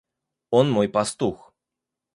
Он 0.49 0.71
мой 0.71 0.87
пастух. 0.89 1.53